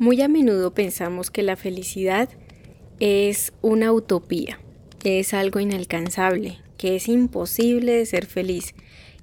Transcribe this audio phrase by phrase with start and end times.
[0.00, 2.30] Muy a menudo pensamos que la felicidad
[3.00, 4.58] es una utopía,
[4.98, 8.74] que es algo inalcanzable, que es imposible ser feliz.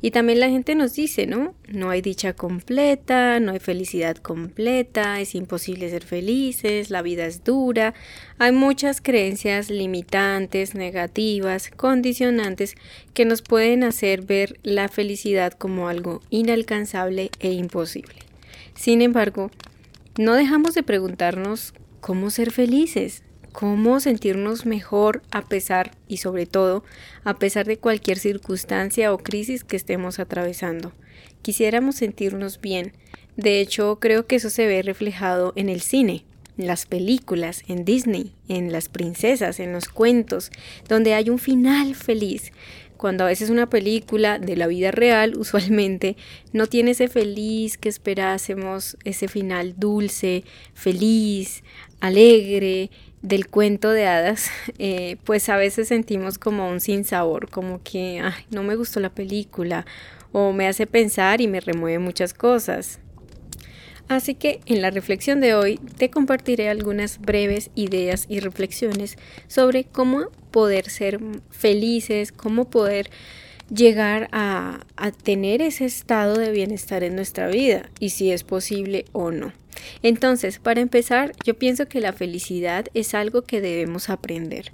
[0.03, 1.55] Y también la gente nos dice, ¿no?
[1.67, 7.43] No hay dicha completa, no hay felicidad completa, es imposible ser felices, la vida es
[7.43, 7.95] dura.
[8.37, 12.75] Hay muchas creencias limitantes, negativas, condicionantes
[13.15, 18.19] que nos pueden hacer ver la felicidad como algo inalcanzable e imposible.
[18.75, 19.49] Sin embargo,
[20.17, 26.83] no dejamos de preguntarnos cómo ser felices, cómo sentirnos mejor a pesar y sobre todo
[27.23, 30.91] a pesar de cualquier circunstancia o crisis que estemos atravesando.
[31.41, 32.93] Quisiéramos sentirnos bien.
[33.35, 36.25] De hecho, creo que eso se ve reflejado en el cine,
[36.57, 40.51] en las películas, en Disney, en las princesas, en los cuentos,
[40.87, 42.51] donde hay un final feliz
[42.97, 46.17] cuando a veces una película de la vida real usualmente
[46.53, 50.43] no tiene ese feliz que esperásemos, ese final dulce,
[50.73, 51.63] feliz,
[51.99, 54.49] alegre del cuento de hadas,
[54.79, 59.09] eh, pues a veces sentimos como un sinsabor, como que ay, no me gustó la
[59.09, 59.85] película
[60.31, 62.99] o me hace pensar y me remueve muchas cosas.
[64.07, 69.83] Así que en la reflexión de hoy te compartiré algunas breves ideas y reflexiones sobre
[69.83, 73.09] cómo poder ser felices, cómo poder
[73.69, 74.79] llegar a,
[75.23, 79.51] tener ese estado de bienestar en nuestra vida y si es posible o no.
[80.03, 84.71] Entonces, para empezar, yo pienso que la felicidad es algo que debemos aprender.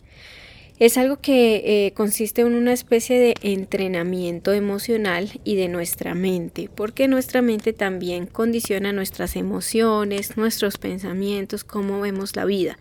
[0.84, 6.70] Es algo que eh, consiste en una especie de entrenamiento emocional y de nuestra mente,
[6.76, 12.78] porque nuestra mente también condiciona nuestras emociones, nuestros pensamientos, cómo vemos la vida.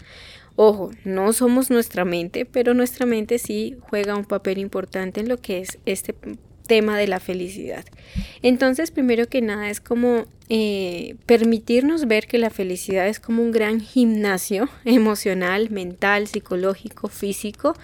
[0.57, 5.37] Ojo, no somos nuestra mente, pero nuestra mente sí juega un papel importante en lo
[5.37, 6.13] que es este
[6.67, 7.85] tema de la felicidad.
[8.43, 13.53] Entonces, primero que nada, es como eh, permitirnos ver que la felicidad es como un
[13.53, 17.75] gran gimnasio emocional, mental, psicológico, físico,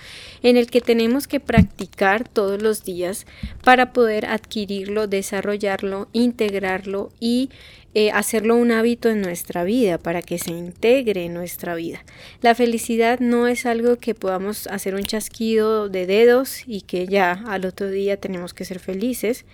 [0.42, 3.26] en el que tenemos que practicar todos los días
[3.64, 7.50] para poder adquirirlo, desarrollarlo, integrarlo y
[7.94, 12.04] eh, hacerlo un hábito en nuestra vida, para que se integre en nuestra vida.
[12.43, 17.43] La felicidad no es algo que podamos hacer un chasquido de dedos y que ya
[17.47, 19.47] al otro día tenemos que ser felices.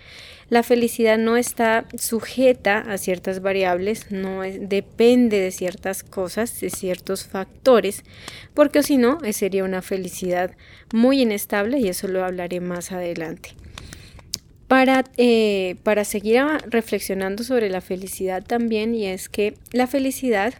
[0.49, 7.25] La felicidad no está sujeta a ciertas variables, no depende de ciertas cosas, de ciertos
[7.25, 8.03] factores,
[8.53, 10.51] porque si no, sería una felicidad
[10.93, 13.55] muy inestable y eso lo hablaré más adelante.
[14.67, 20.55] Para, eh, para seguir reflexionando sobre la felicidad también, y es que la felicidad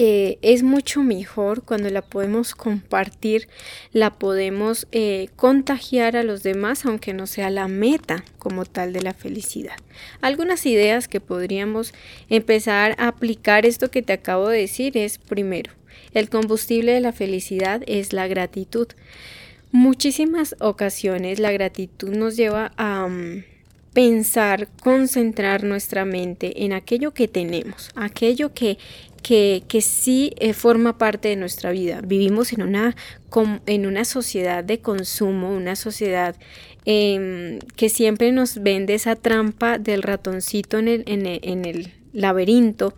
[0.00, 3.48] eh, es mucho mejor cuando la podemos compartir,
[3.92, 9.02] la podemos eh, contagiar a los demás, aunque no sea la meta como tal de
[9.02, 9.74] la felicidad.
[10.20, 11.94] Algunas ideas que podríamos
[12.28, 15.72] empezar a aplicar esto que te acabo de decir es, primero,
[16.14, 18.86] el combustible de la felicidad es la gratitud.
[19.72, 23.08] Muchísimas ocasiones la gratitud nos lleva a...
[23.08, 23.44] Mm,
[23.98, 28.78] pensar, concentrar nuestra mente en aquello que tenemos, aquello que,
[29.24, 32.00] que, que sí eh, forma parte de nuestra vida.
[32.00, 32.94] Vivimos en una,
[33.66, 36.36] en una sociedad de consumo, una sociedad
[36.84, 42.94] em, que siempre nos vende esa trampa del ratoncito en el, en en el laberinto,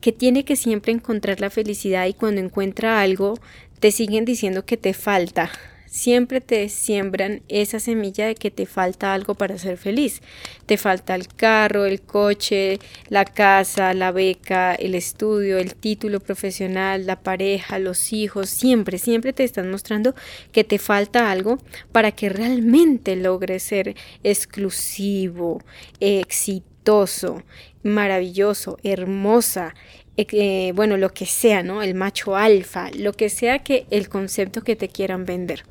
[0.00, 3.38] que tiene que siempre encontrar la felicidad y cuando encuentra algo
[3.80, 5.50] te siguen diciendo que te falta,
[5.88, 10.20] siempre te siembran esa semilla de que te falta algo para ser feliz.
[10.66, 12.78] Te falta el carro, el coche,
[13.08, 18.50] la casa, la beca, el estudio, el título profesional, la pareja, los hijos.
[18.50, 20.14] Siempre, siempre te están mostrando
[20.52, 21.58] que te falta algo
[21.92, 25.62] para que realmente logres ser exclusivo,
[26.00, 27.42] exitoso,
[27.82, 29.74] maravilloso, hermosa,
[30.18, 31.82] eh, bueno, lo que sea, ¿no?
[31.82, 35.64] El macho alfa, lo que sea que el concepto que te quieran vender.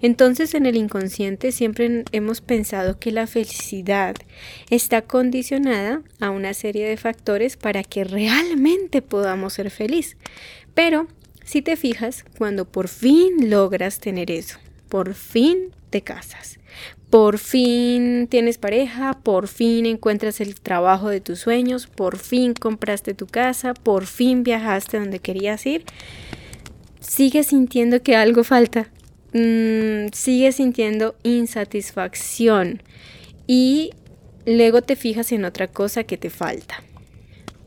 [0.00, 4.16] Entonces en el inconsciente siempre hemos pensado que la felicidad
[4.68, 10.16] está condicionada a una serie de factores para que realmente podamos ser feliz.
[10.74, 11.06] Pero
[11.44, 14.58] si te fijas, cuando por fin logras tener eso,
[14.88, 16.58] por fin te casas,
[17.12, 23.12] por fin tienes pareja, por fin encuentras el trabajo de tus sueños, por fin compraste
[23.12, 25.84] tu casa, por fin viajaste donde querías ir,
[27.00, 28.88] sigues sintiendo que algo falta,
[29.34, 32.82] mm, sigues sintiendo insatisfacción
[33.46, 33.90] y
[34.46, 36.82] luego te fijas en otra cosa que te falta.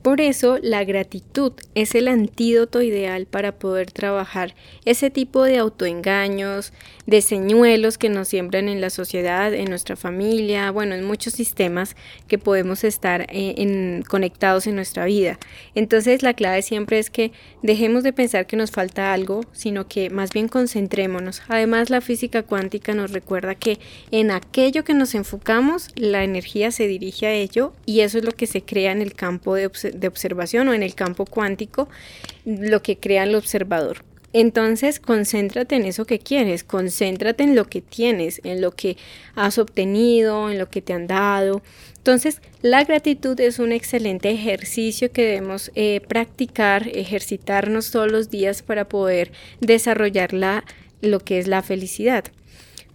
[0.06, 4.54] Por eso la gratitud es el antídoto ideal para poder trabajar
[4.86, 6.74] ese tipo de autoengaños,
[7.08, 11.96] de señuelos que nos siembran en la sociedad, en nuestra familia, bueno, en muchos sistemas
[12.28, 15.40] que podemos estar eh, conectados en nuestra vida.
[15.74, 17.32] Entonces la clave siempre es que
[17.64, 21.42] dejemos de pensar que nos falta algo, sino que más bien concentrémonos.
[21.48, 23.80] Además la física cuántica nos recuerda que
[24.12, 28.34] en aquello que nos enfocamos, la energía se dirige a ello y eso es lo
[28.34, 31.90] que se crea en el campo de observación de observación o en el campo cuántico
[32.46, 34.04] lo que crea el observador.
[34.38, 38.98] Entonces, concéntrate en eso que quieres, concéntrate en lo que tienes, en lo que
[39.34, 41.62] has obtenido, en lo que te han dado.
[41.96, 48.62] Entonces, la gratitud es un excelente ejercicio que debemos eh, practicar, ejercitarnos todos los días
[48.62, 49.32] para poder
[49.62, 50.34] desarrollar
[51.02, 52.26] lo que es la felicidad.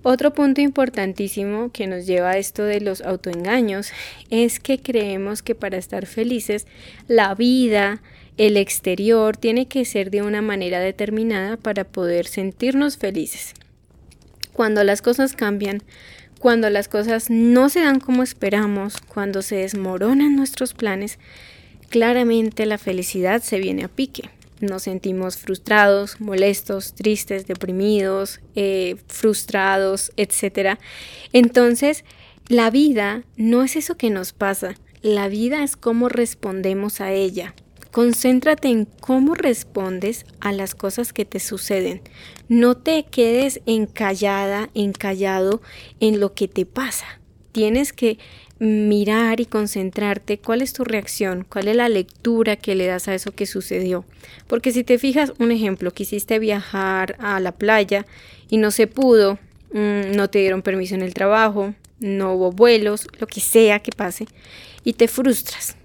[0.03, 3.93] Otro punto importantísimo que nos lleva a esto de los autoengaños
[4.31, 6.67] es que creemos que para estar felices
[7.07, 8.01] la vida,
[8.39, 13.53] el exterior tiene que ser de una manera determinada para poder sentirnos felices.
[14.55, 15.83] Cuando las cosas cambian,
[16.39, 21.19] cuando las cosas no se dan como esperamos, cuando se desmoronan nuestros planes,
[21.91, 24.31] claramente la felicidad se viene a pique
[24.61, 30.79] nos sentimos frustrados, molestos, tristes, deprimidos, eh, frustrados, etc.
[31.33, 32.05] Entonces,
[32.49, 37.55] la vida no es eso que nos pasa, la vida es cómo respondemos a ella.
[37.91, 42.03] Concéntrate en cómo respondes a las cosas que te suceden.
[42.49, 45.61] No te quedes encallada, encallado
[45.99, 47.07] en lo que te pasa.
[47.51, 48.19] Tienes que
[48.61, 53.15] mirar y concentrarte cuál es tu reacción, cuál es la lectura que le das a
[53.15, 54.05] eso que sucedió.
[54.47, 58.07] Porque si te fijas, un ejemplo, quisiste viajar a la playa
[58.51, 59.39] y no se pudo,
[59.73, 63.93] mm, no te dieron permiso en el trabajo, no hubo vuelos, lo que sea que
[63.93, 64.27] pase,
[64.85, 65.77] y te frustras.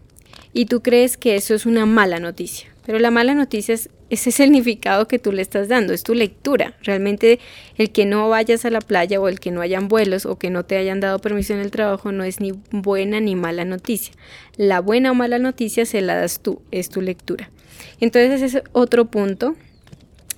[0.52, 2.70] Y tú crees que eso es una mala noticia.
[2.86, 6.76] Pero la mala noticia es ese significado que tú le estás dando, es tu lectura.
[6.82, 7.40] Realmente
[7.78, 10.50] el que no vayas a la playa o el que no hayan vuelos o que
[10.50, 14.14] no te hayan dado permiso en el trabajo no es ni buena ni mala noticia.
[14.58, 17.52] La buena o mala noticia se la das tú, es tu lectura.
[18.00, 19.56] Entonces ese es otro punto.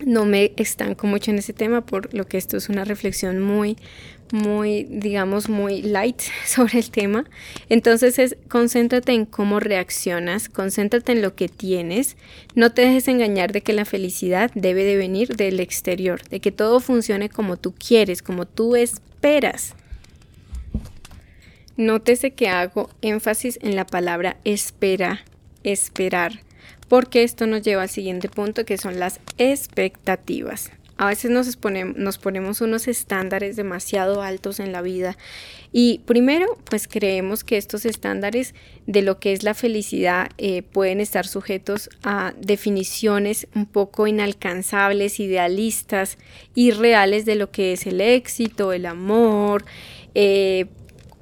[0.05, 3.77] No me estanco mucho en ese tema por lo que esto es una reflexión muy,
[4.31, 7.25] muy, digamos, muy light sobre el tema.
[7.69, 12.17] Entonces es concéntrate en cómo reaccionas, concéntrate en lo que tienes,
[12.55, 16.51] no te dejes engañar de que la felicidad debe de venir del exterior, de que
[16.51, 19.75] todo funcione como tú quieres, como tú esperas.
[21.75, 25.23] Nótese que hago énfasis en la palabra espera,
[25.63, 26.41] esperar,
[26.87, 30.71] porque esto nos lleva al siguiente punto que son las expectativas.
[30.97, 35.15] A veces nos, ponemos unos estándares demasiado altos en la vida
[35.71, 38.55] y primero pues creemos que estos estándares
[38.87, 45.19] de lo que es la felicidad eh, pueden estar sujetos a definiciones un poco inalcanzables,
[45.19, 46.17] idealistas,
[46.55, 49.65] irreales de lo que es el éxito, el amor,
[50.15, 50.65] eh,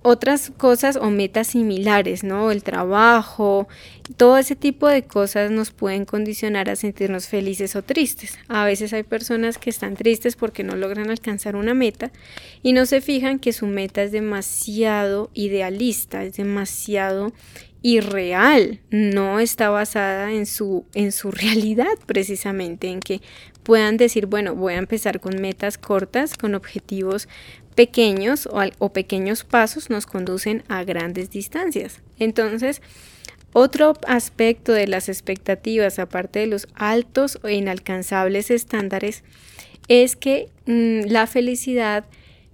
[0.05, 2.51] otras cosas o metas similares, ¿no?
[2.51, 3.67] El trabajo,
[4.17, 8.37] todo ese tipo de cosas nos pueden condicionar a sentirnos felices o tristes.
[8.47, 12.11] A veces hay personas que están tristes porque no logran alcanzar una meta
[12.61, 17.33] y no se fijan que su meta es demasiado idealista, es demasiado
[17.81, 23.21] irreal, no está basada en su, en su realidad precisamente, en que
[23.63, 27.27] puedan decir, bueno, voy a empezar con metas cortas, con objetivos
[27.75, 28.47] pequeños
[28.79, 32.01] o, pequeños pasos nos conducen a grandes distancias.
[32.17, 32.81] Entonces,
[33.57, 39.23] otro aspecto de las expectativas, aparte de los altos o inalcanzables estándares,
[39.87, 42.03] es que mm, la felicidad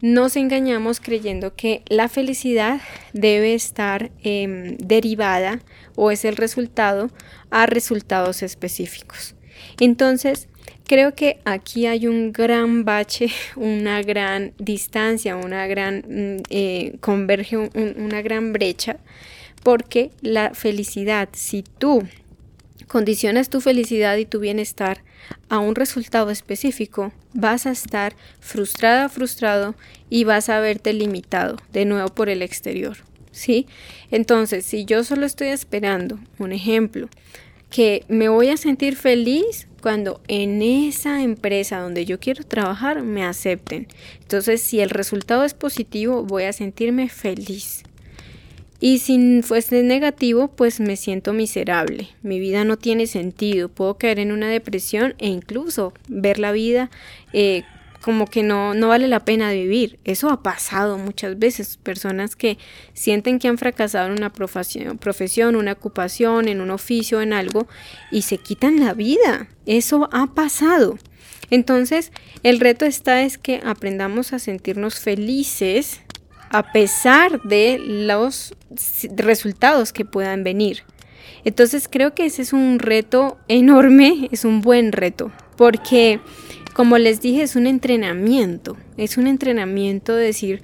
[0.01, 2.81] nos engañamos creyendo que la felicidad
[3.13, 5.63] debe estar em, derivada
[5.96, 7.10] o es el resultado
[7.50, 9.34] a resultados específicos.
[9.79, 10.50] Entonces,
[10.91, 17.55] Creo que aquí hay un gran bache, una gran distancia, una gran mm, eh, converge,
[17.55, 18.98] una gran brecha,
[19.63, 22.03] porque la felicidad, si tú
[22.88, 25.03] condicionas tu felicidad y tu bienestar
[25.50, 29.75] a un resultado específico, vas a estar frustrada, frustrado
[30.10, 32.98] y vas a verte limitado de nuevo por el exterior.
[33.32, 33.65] ¿Sí?
[34.10, 37.08] Entonces, si yo solo estoy esperando, un ejemplo,
[37.70, 43.24] que me voy a sentir feliz cuando en esa empresa donde yo quiero trabajar me
[43.24, 43.88] acepten.
[44.20, 47.84] Entonces, si el resultado es positivo, voy a sentirme feliz.
[48.84, 52.10] Y si fuese negativo, pues me siento miserable.
[52.24, 53.70] Mi vida no tiene sentido.
[53.70, 56.90] Puedo caer en una depresión e incluso ver la vida
[57.32, 57.62] eh,
[58.02, 60.00] como que no, no vale la pena vivir.
[60.04, 61.78] Eso ha pasado muchas veces.
[61.78, 62.58] Personas que
[62.94, 67.68] sienten que han fracasado en una profesión, una ocupación, en un oficio, en algo,
[68.10, 69.48] y se quitan la vida.
[69.68, 70.98] Eso ha pasado.
[71.52, 72.12] Entonces,
[72.42, 76.02] el reto está es que aprendamos a sentirnos felices
[76.51, 78.53] a pesar de los
[79.15, 80.84] resultados que puedan venir.
[81.43, 86.20] Entonces creo que ese es un reto enorme, es un buen reto, porque
[86.74, 90.62] como les dije, es un entrenamiento, es un entrenamiento de decir,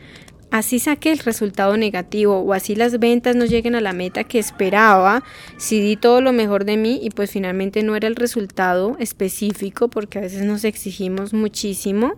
[0.52, 4.40] así saqué el resultado negativo o así las ventas no lleguen a la meta que
[4.40, 5.24] esperaba,
[5.58, 9.90] si di todo lo mejor de mí y pues finalmente no era el resultado específico
[9.90, 12.14] porque a veces nos exigimos muchísimo.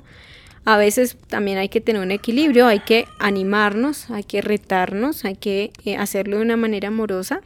[0.69, 5.33] A veces también hay que tener un equilibrio, hay que animarnos, hay que retarnos, hay
[5.33, 7.41] que eh, hacerlo de una manera amorosa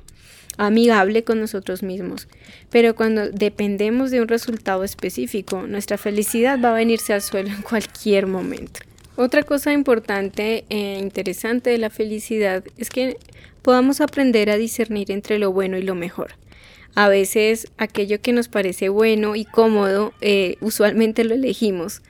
[0.58, 2.28] amigable con nosotros mismos.
[2.70, 7.62] Pero cuando dependemos de un resultado específico, nuestra felicidad va a venirse al suelo en
[7.62, 8.82] cualquier momento.
[9.16, 13.16] Otra cosa importante e interesante de la felicidad es que
[13.62, 16.32] podamos aprender a discernir entre lo bueno y lo mejor.
[16.94, 22.02] A veces aquello que nos parece bueno y cómodo, eh, usualmente lo elegimos,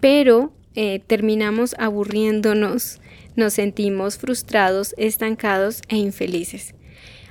[0.00, 3.00] pero eh, terminamos aburriéndonos,
[3.34, 6.72] nos sentimos frustrados, estancados e infelices.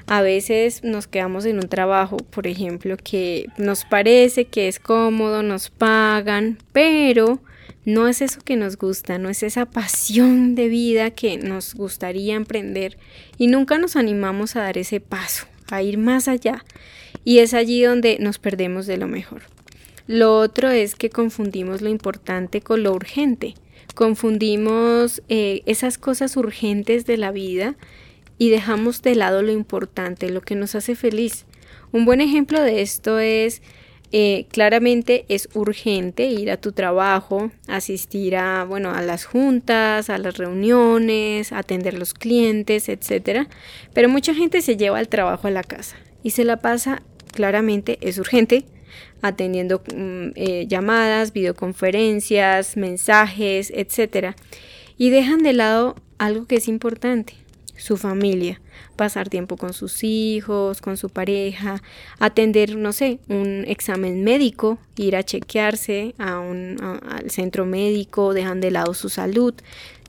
[0.05, 5.43] A veces nos quedamos en un trabajo, por ejemplo, que nos parece que es cómodo,
[5.43, 7.39] nos pagan, pero
[7.85, 12.35] no es eso que nos gusta, no es esa pasión de vida que nos gustaría
[12.35, 12.97] emprender
[13.37, 16.65] y nunca nos animamos a dar ese paso, a ir más allá.
[17.23, 19.43] Y es allí donde nos perdemos de lo mejor.
[20.07, 23.55] Lo otro es que confundimos lo importante con lo urgente.
[23.93, 27.75] Confundimos eh, esas cosas urgentes de la vida
[28.37, 31.45] y dejamos de lado lo importante, lo que nos hace feliz.
[31.91, 33.61] Un buen ejemplo de esto es,
[34.13, 40.17] eh, claramente es urgente ir a tu trabajo, asistir a, bueno, a las juntas, a
[40.17, 43.47] las reuniones, atender los clientes, etc.
[43.93, 47.01] Pero mucha gente se lleva el trabajo a la casa y se la pasa,
[47.33, 48.65] claramente es urgente,
[49.21, 54.35] atendiendo mm, eh, llamadas, videoconferencias, mensajes, etc.
[54.97, 57.33] Y dejan de lado algo que es importante,
[57.77, 58.59] su familia,
[58.95, 61.81] pasar tiempo con sus hijos, con su pareja,
[62.19, 68.59] atender, no sé, un examen médico, ir a chequearse a un, al centro médico, dejan
[68.59, 69.53] de lado su salud,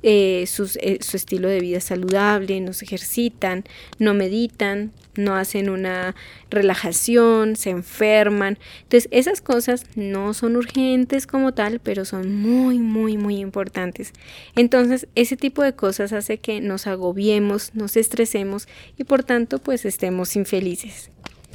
[0.02, 3.64] eh, eh, su estilo de vida saludable, no se ejercitan,
[3.98, 6.14] no meditan, no hacen una
[6.50, 8.58] relajación, se enferman.
[8.82, 14.12] Entonces esas cosas no son urgentes como tal, pero son muy, muy, muy importantes.
[14.54, 19.84] Entonces ese tipo de cosas hace que nos agobiemos, nos estresemos y por tanto pues
[19.84, 21.10] estemos infelices.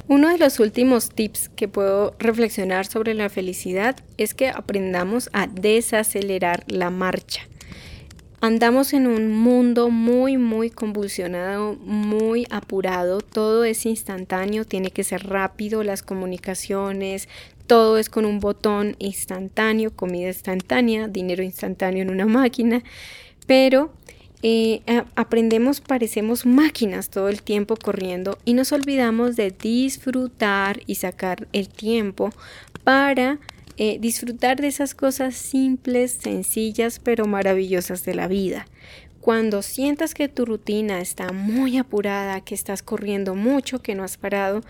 [0.06, 5.46] Uno de los últimos tips que puedo reflexionar sobre la felicidad es que aprendamos a
[5.46, 7.48] desacelerar la marcha.
[8.44, 15.26] Andamos en un mundo muy, muy convulsionado, muy apurado, todo es instantáneo, tiene que ser
[15.26, 17.26] rápido, las comunicaciones,
[17.66, 22.82] todo es con un botón instantáneo, comida instantánea, dinero instantáneo en una máquina,
[23.46, 23.94] pero
[24.42, 24.82] eh,
[25.14, 31.70] aprendemos, parecemos máquinas todo el tiempo corriendo y nos olvidamos de disfrutar y sacar el
[31.70, 32.28] tiempo
[32.84, 33.38] para
[33.76, 38.66] eh, disfrutar de esas cosas simples, sencillas, pero maravillosas de la vida.
[39.20, 44.16] Cuando sientas que tu rutina está muy apurada, que estás corriendo mucho, que no has
[44.16, 44.60] parado,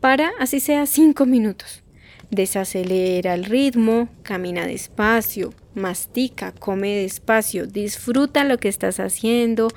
[0.00, 1.82] para así sea cinco minutos.
[2.30, 9.68] Desacelera el ritmo, camina despacio, mastica, come despacio, disfruta lo que estás haciendo,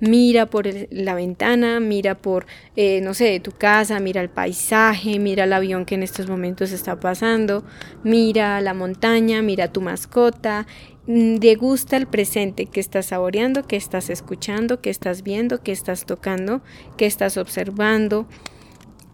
[0.00, 5.44] mira por la ventana, mira por, eh, no sé, tu casa, mira el paisaje, mira
[5.44, 7.64] el avión que en estos momentos está pasando,
[8.02, 10.66] mira la montaña, mira tu mascota,
[11.06, 16.06] mm, degusta el presente que estás saboreando, que estás escuchando, que estás viendo, que estás
[16.06, 16.62] tocando,
[16.96, 18.26] que estás observando.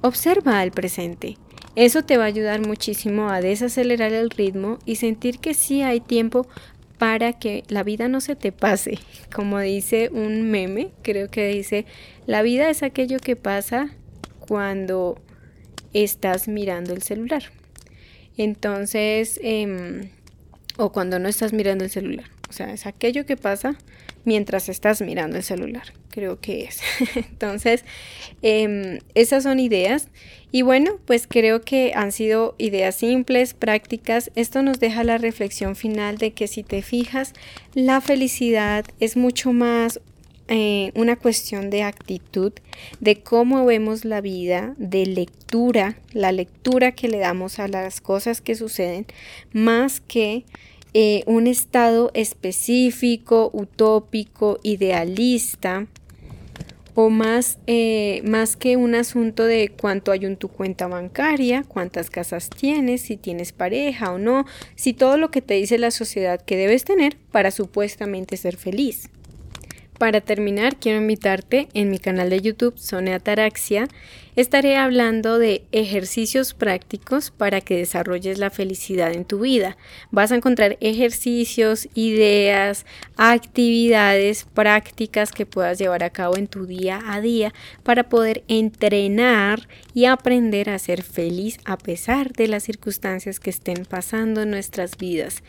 [0.01, 1.37] Observa el presente.
[1.79, 6.01] Eso te va a ayudar muchísimo a desacelerar el ritmo y sentir que sí hay
[6.01, 6.49] tiempo
[6.99, 8.99] para que la vida no se te pase.
[9.33, 11.87] Como dice un meme, creo que dice,
[12.27, 13.91] la vida es aquello que pasa
[14.41, 15.21] cuando
[15.93, 17.45] estás mirando el celular.
[18.37, 20.11] Entonces, em,
[20.79, 22.27] o cuando no estás mirando el celular.
[22.49, 23.77] O sea, es aquello que pasa
[24.25, 26.81] mientras estás mirando el celular, creo que es.
[27.15, 27.85] Entonces,
[28.43, 30.09] em, esas son ideas.
[30.51, 34.31] Y bueno, pues creo que han sido ideas simples, prácticas.
[34.35, 37.35] Esto nos deja la reflexión final de que si te fijas,
[37.75, 40.01] la felicidad es mucho más
[40.51, 42.53] eh, una cuestión de actitud,
[43.01, 48.41] de cómo vemos la vida, de lectura, la lectura que le damos a las cosas
[48.41, 49.07] que suceden,
[49.53, 50.45] más que
[50.95, 55.87] eh, un estado específico, utópico, idealista,
[57.01, 62.11] o más, eh, más que un asunto de cuánto hay en tu cuenta bancaria, cuántas
[62.11, 66.41] casas tienes, si tienes pareja o no, si todo lo que te dice la sociedad
[66.41, 69.11] que debes tener para supuestamente ser feliz.
[69.97, 73.87] Para terminar, quiero invitarte en mi canal de YouTube Sonia Ataraxia.
[74.39, 79.77] Estaré hablando de ejercicios prácticos para que desarrolles la felicidad en tu vida.
[80.13, 87.03] Vas a encontrar ejercicios, ideas, actividades prácticas que puedas llevar a cabo en tu día
[87.05, 87.53] a día
[87.83, 93.87] para poder entrenar y aprender a ser feliz a pesar de las circunstancias que estén
[93.87, 95.43] pasando en nuestras vidas.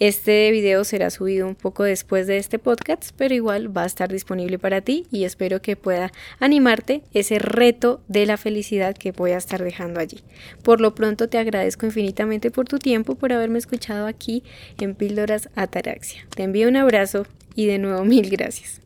[0.00, 4.08] Este video será subido un poco después de este podcast, pero igual va a estar
[4.08, 9.32] disponible para ti y espero que pueda animarte ese reto de la felicidad que voy
[9.32, 10.18] a estar dejando allí.
[10.62, 14.44] Por lo pronto te agradezco infinitamente por tu tiempo, por haberme escuchado aquí
[14.78, 16.24] en Píldoras Ataraxia.
[16.36, 18.80] Te envío un abrazo y de nuevo mil gracias.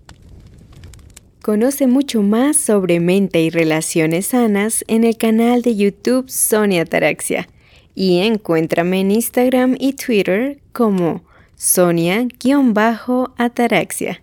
[1.43, 7.49] Conoce mucho más sobre mente y relaciones sanas en el canal de YouTube Sonia Ataraxia
[7.95, 11.25] y encuéntrame en Instagram y Twitter como
[11.57, 14.23] Sonia-Ataraxia.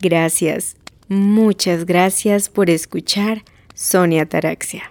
[0.00, 0.76] Gracias,
[1.08, 3.44] muchas gracias por escuchar
[3.82, 4.82] Sonia Ataraxia.